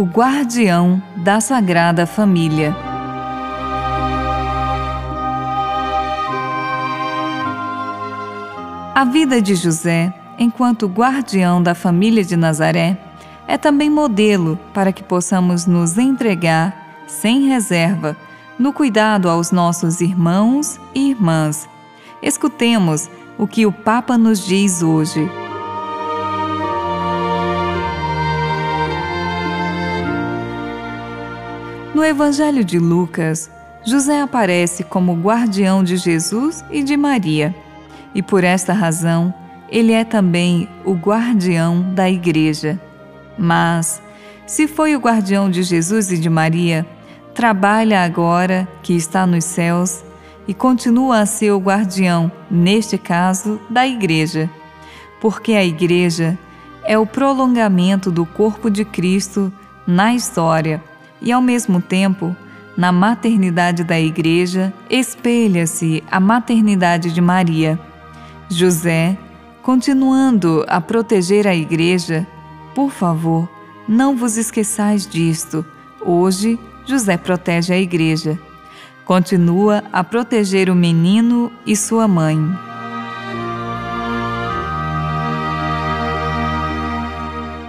o 0.00 0.04
guardião 0.04 1.02
da 1.14 1.42
Sagrada 1.42 2.06
Família. 2.06 2.74
A 8.94 9.04
vida 9.04 9.42
de 9.42 9.54
José, 9.54 10.10
enquanto 10.38 10.86
guardião 10.86 11.62
da 11.62 11.74
família 11.74 12.24
de 12.24 12.34
Nazaré, 12.34 12.96
é 13.46 13.58
também 13.58 13.90
modelo 13.90 14.58
para 14.72 14.90
que 14.90 15.02
possamos 15.02 15.66
nos 15.66 15.98
entregar, 15.98 17.04
sem 17.06 17.48
reserva, 17.48 18.16
no 18.58 18.72
cuidado 18.72 19.28
aos 19.28 19.52
nossos 19.52 20.00
irmãos 20.00 20.80
e 20.94 21.10
irmãs. 21.10 21.68
Escutemos 22.22 23.10
o 23.36 23.46
que 23.46 23.66
o 23.66 23.72
Papa 23.72 24.16
nos 24.16 24.46
diz 24.46 24.82
hoje. 24.82 25.30
No 32.00 32.06
Evangelho 32.06 32.64
de 32.64 32.78
Lucas, 32.78 33.50
José 33.84 34.22
aparece 34.22 34.82
como 34.82 35.20
guardião 35.20 35.84
de 35.84 35.98
Jesus 35.98 36.64
e 36.70 36.82
de 36.82 36.96
Maria, 36.96 37.54
e 38.14 38.22
por 38.22 38.42
esta 38.42 38.72
razão 38.72 39.34
ele 39.68 39.92
é 39.92 40.02
também 40.02 40.66
o 40.82 40.94
guardião 40.94 41.92
da 41.92 42.08
Igreja. 42.08 42.80
Mas, 43.36 44.00
se 44.46 44.66
foi 44.66 44.96
o 44.96 44.98
guardião 44.98 45.50
de 45.50 45.62
Jesus 45.62 46.10
e 46.10 46.16
de 46.16 46.30
Maria, 46.30 46.86
trabalha 47.34 48.02
agora 48.02 48.66
que 48.82 48.94
está 48.94 49.26
nos 49.26 49.44
céus 49.44 50.02
e 50.48 50.54
continua 50.54 51.20
a 51.20 51.26
ser 51.26 51.50
o 51.50 51.60
guardião, 51.60 52.32
neste 52.50 52.96
caso, 52.96 53.60
da 53.68 53.86
Igreja, 53.86 54.48
porque 55.20 55.52
a 55.52 55.62
Igreja 55.62 56.38
é 56.82 56.96
o 56.96 57.04
prolongamento 57.04 58.10
do 58.10 58.24
corpo 58.24 58.70
de 58.70 58.86
Cristo 58.86 59.52
na 59.86 60.14
história 60.14 60.82
e, 61.20 61.32
ao 61.32 61.40
mesmo 61.40 61.80
tempo, 61.80 62.34
na 62.76 62.92
maternidade 62.92 63.84
da 63.84 64.00
Igreja, 64.00 64.72
espelha-se 64.88 66.02
a 66.10 66.18
maternidade 66.18 67.12
de 67.12 67.20
Maria. 67.20 67.78
José, 68.48 69.16
continuando 69.62 70.64
a 70.66 70.80
proteger 70.80 71.46
a 71.46 71.54
Igreja, 71.54 72.26
por 72.74 72.90
favor, 72.90 73.48
não 73.86 74.16
vos 74.16 74.36
esqueçais 74.36 75.06
disto. 75.06 75.64
Hoje, 76.00 76.58
José 76.86 77.16
protege 77.16 77.72
a 77.72 77.78
Igreja. 77.78 78.38
Continua 79.04 79.82
a 79.92 80.02
proteger 80.04 80.70
o 80.70 80.74
menino 80.74 81.52
e 81.66 81.76
sua 81.76 82.06
mãe. 82.06 82.38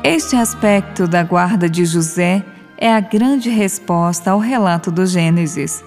Este 0.03 0.35
aspecto 0.35 1.07
da 1.07 1.23
guarda 1.23 1.69
de 1.69 1.85
José 1.85 2.45
é 2.81 2.91
a 2.91 2.99
grande 2.99 3.47
resposta 3.47 4.31
ao 4.31 4.39
relato 4.39 4.91
do 4.91 5.05
Gênesis. 5.05 5.85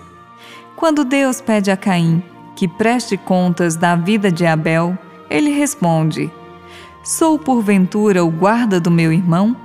Quando 0.77 1.05
Deus 1.05 1.41
pede 1.41 1.69
a 1.73 1.77
Caim 1.77 2.23
que 2.55 2.69
preste 2.69 3.17
contas 3.17 3.75
da 3.75 3.97
vida 3.97 4.31
de 4.31 4.47
Abel, 4.47 4.97
ele 5.29 5.51
responde: 5.51 6.31
Sou 7.03 7.37
porventura 7.37 8.25
o 8.25 8.31
guarda 8.31 8.79
do 8.79 8.93
meu 8.93 9.13
irmão? 9.13 9.57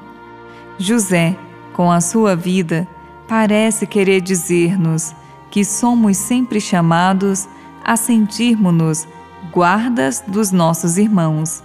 José, 0.80 1.38
com 1.72 1.92
a 1.92 2.02
sua 2.02 2.36
vida, 2.36 2.88
parece 3.28 3.86
querer 3.86 4.22
dizer-nos 4.22 5.14
que 5.52 5.64
somos 5.64 6.18
sempre 6.18 6.60
chamados 6.60 7.48
a 7.86 7.96
sentirmos-nos 7.96 9.08
guardas 9.54 10.24
dos 10.28 10.52
nossos 10.52 10.98
irmãos, 10.98 11.62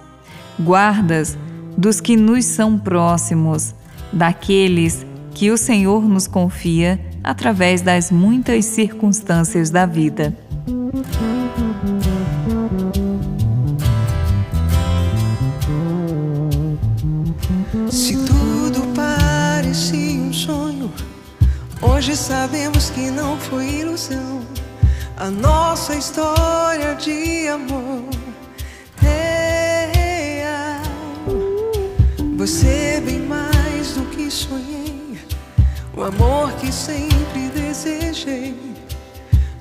guardas 0.61 1.39
dos 1.75 2.03
que 2.03 2.17
nos 2.17 2.45
são 2.45 2.79
próximos, 2.79 3.75
daqueles 4.13 5.07
que 5.34 5.50
o 5.50 5.56
Senhor 5.56 6.09
nos 6.09 6.28
confia 6.28 7.00
através 7.22 7.83
das 7.83 8.11
muitas 8.11 8.65
circunstâncias 8.67 9.69
da 9.69 9.84
vida. 9.84 10.33
Se 17.91 18.17
tudo 18.17 18.81
parecia 18.94 20.21
um 20.21 20.33
sonho, 20.33 20.93
hoje 21.83 22.17
sabemos 22.17 22.91
que 22.91 23.11
não 23.11 23.37
foi 23.39 23.81
ilusão. 23.81 24.41
A 25.17 25.31
nossa 25.31 25.97
história 25.97 26.94
de 26.94 27.49
amor 27.49 28.05
é 29.03 29.91
real. 29.94 30.83
Você 32.37 32.69
é 32.69 33.00
bem 33.00 33.21
mais 33.21 33.94
do 33.94 34.03
que 34.06 34.31
sonhei 34.31 34.84
o 35.97 36.03
amor 36.03 36.50
que 36.55 36.72
sempre 36.72 37.49
desejei, 37.50 38.55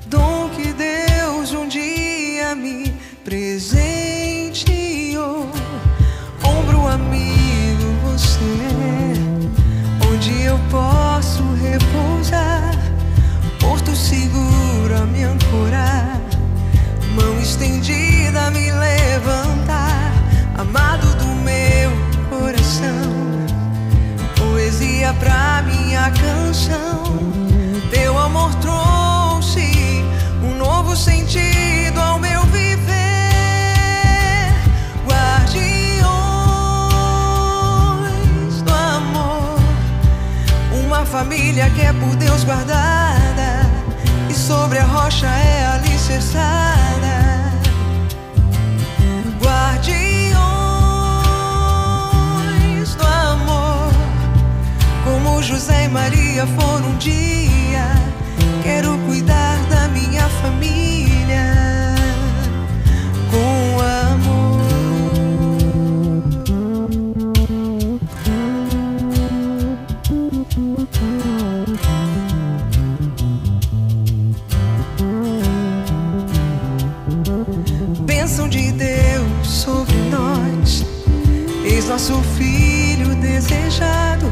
dom 0.08 0.50
que 0.50 0.74
Deus 0.74 1.54
um 1.54 1.68
dia 1.68 2.56
me 2.56 2.90
presenteou. 3.24 3.88
Ombro 6.44 6.88
amigo, 6.88 7.84
você 8.04 8.40
é 8.40 9.14
onde 10.12 10.42
eu 10.44 10.60
posso 10.72 11.44
repousar, 11.54 12.74
porto 13.60 13.96
seguro 13.96 14.98
a 15.02 15.06
me 15.06 15.24
ancorar, 15.24 16.20
mão 17.16 17.40
estendida 17.40 18.50
me 18.50 18.72
levantar, 18.72 19.03
família 41.54 41.70
que 41.70 41.82
é 41.82 41.94
por 41.94 42.16
Deus 42.16 42.44
guardada 42.44 43.70
e 44.28 44.34
sobre 44.34 44.80
a 44.80 44.84
rocha 44.86 45.28
é 45.28 45.66
alicerçada. 45.68 46.74
José 55.44 55.84
e 55.84 55.88
Maria 55.90 56.48
foram 56.48 56.88
um 56.88 56.98
dia. 56.98 57.86
Quero 58.64 58.98
cuidar 59.00 59.58
da 59.70 59.90
minha 59.90 60.28
família 60.42 60.83
desejado. 83.24 84.32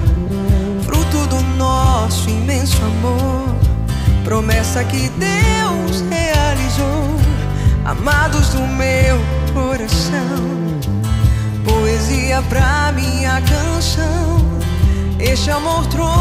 Nosso 1.57 2.29
imenso 2.29 2.83
amor, 2.83 3.55
promessa 4.23 4.83
que 4.83 5.09
Deus 5.09 6.03
realizou, 6.09 7.15
amados 7.85 8.49
do 8.49 8.61
meu 8.61 9.19
coração, 9.53 10.79
poesia 11.63 12.41
pra 12.49 12.91
minha 12.93 13.39
canção. 13.41 14.41
Este 15.19 15.51
amor 15.51 15.85
trouxe 15.87 16.20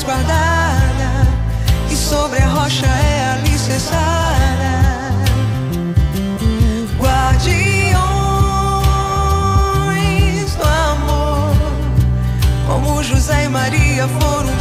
Deus 0.00 0.04
guardada 0.04 1.28
sobre 1.94 2.38
a 2.38 2.48
rocha 2.48 2.86
é 2.86 3.32
alicerçada. 3.32 4.00
Guardiões 6.98 8.00
do 10.54 10.64
amor, 10.64 11.54
como 12.66 13.02
José 13.02 13.44
e 13.44 13.48
Maria 13.48 14.08
foram 14.08 14.48
um 14.48 14.56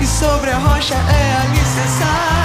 e 0.00 0.06
sobre 0.06 0.50
a 0.50 0.58
rocha 0.58 0.94
é 0.94 1.46
alicerçada. 1.46 2.39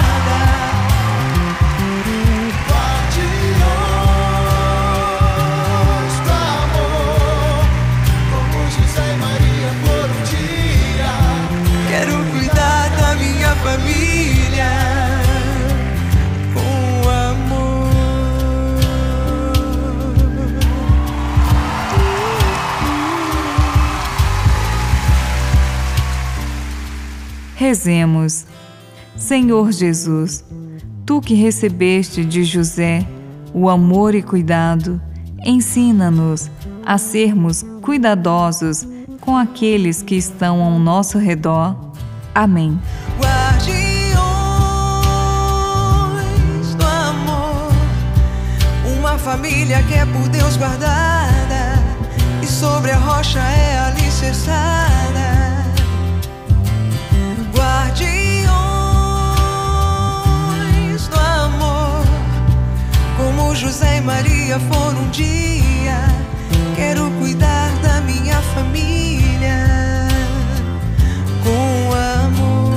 Rezemos. 27.75 28.45
Senhor 29.18 29.69
Jesus, 29.69 30.45
tu 31.06 31.19
que 31.19 31.33
recebeste 31.33 32.24
de 32.24 32.45
José 32.45 33.06
o 33.54 33.69
amor 33.69 34.16
e 34.16 34.24
cuidado, 34.24 35.01
ensina-nos 35.45 36.50
a 36.86 36.98
sermos 36.98 37.66
cuidadosos 37.81 38.88
com 39.19 39.36
aqueles 39.36 40.01
que 40.01 40.16
estão 40.16 40.63
ao 40.63 40.80
nosso 40.80 41.18
redor. 41.18 41.75
Amém. 42.33 42.80
Guardiões 43.19 43.95
do 46.75 46.86
amor, 46.86 47.74
uma 49.00 49.18
família 49.18 49.83
que 49.83 49.95
é 49.95 50.06
por 50.06 50.30
Deus 50.30 50.56
guardada 50.56 51.83
e 52.42 52.48
sobre 52.48 52.92
a 52.92 52.98
rocha 52.98 53.39
é 53.39 53.80
alicerçada. 53.80 55.05
Maria 64.06 64.60
foram 64.60 65.02
um 65.02 65.10
dia. 65.10 65.98
Quero 66.75 67.10
cuidar 67.19 67.72
da 67.81 68.02
minha 68.02 68.40
família 68.54 69.66
com 71.44 71.92
amor. 72.24 72.74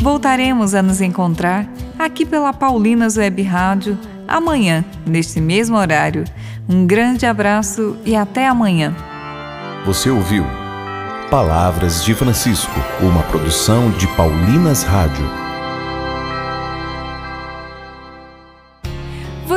Voltaremos 0.00 0.74
a 0.74 0.82
nos 0.82 1.02
encontrar 1.02 1.68
aqui 1.98 2.24
pela 2.24 2.54
Paulinas 2.54 3.18
Web 3.18 3.42
Rádio 3.42 3.98
amanhã, 4.26 4.82
neste 5.06 5.38
mesmo 5.38 5.76
horário. 5.76 6.24
Um 6.66 6.86
grande 6.86 7.26
abraço 7.26 7.98
e 8.06 8.16
até 8.16 8.48
amanhã. 8.48 8.96
Você 9.84 10.08
ouviu 10.08 10.46
Palavras 11.30 12.02
de 12.02 12.14
Francisco, 12.14 12.80
uma 13.02 13.22
produção 13.24 13.90
de 13.90 14.06
Paulinas 14.16 14.82
Rádio. 14.82 15.45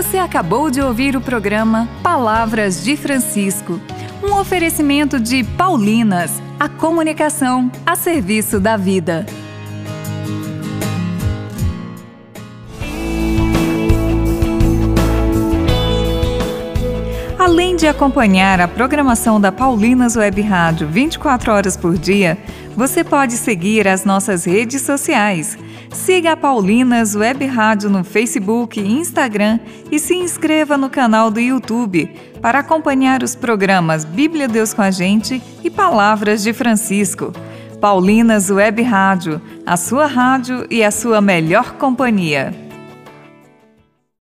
Você 0.01 0.17
acabou 0.17 0.71
de 0.71 0.79
ouvir 0.79 1.17
o 1.17 1.19
programa 1.19 1.85
Palavras 2.01 2.81
de 2.81 2.95
Francisco, 2.95 3.81
um 4.23 4.33
oferecimento 4.33 5.19
de 5.19 5.43
Paulinas, 5.43 6.41
a 6.57 6.69
comunicação 6.69 7.69
a 7.85 7.97
serviço 7.97 8.61
da 8.61 8.77
vida. 8.77 9.25
Além 17.37 17.75
de 17.75 17.85
acompanhar 17.85 18.61
a 18.61 18.69
programação 18.69 19.39
da 19.41 19.51
Paulinas 19.51 20.15
Web 20.15 20.41
Rádio 20.41 20.87
24 20.87 21.51
horas 21.51 21.75
por 21.75 21.97
dia, 21.97 22.37
você 22.73 23.03
pode 23.03 23.33
seguir 23.33 23.85
as 23.85 24.05
nossas 24.05 24.45
redes 24.45 24.81
sociais. 24.81 25.57
Siga 25.91 26.33
a 26.33 26.37
Paulinas 26.37 27.15
Web 27.15 27.45
Rádio 27.45 27.89
no 27.89 28.03
Facebook 28.03 28.79
e 28.79 28.91
Instagram 28.99 29.59
e 29.91 29.97
se 29.97 30.15
inscreva 30.15 30.77
no 30.77 30.89
canal 30.89 31.31
do 31.31 31.39
YouTube 31.39 32.13
para 32.41 32.59
acompanhar 32.59 33.23
os 33.23 33.35
programas 33.35 34.05
Bíblia 34.05 34.47
Deus 34.47 34.73
com 34.73 34.83
a 34.83 34.91
Gente 34.91 35.41
e 35.63 35.69
Palavras 35.69 36.43
de 36.43 36.53
Francisco. 36.53 37.33
Paulinas 37.81 38.49
Web 38.49 38.81
Rádio, 38.83 39.41
a 39.65 39.77
sua 39.77 40.05
rádio 40.05 40.67
e 40.69 40.83
a 40.83 40.91
sua 40.91 41.21
melhor 41.21 41.73
companhia. 41.73 42.68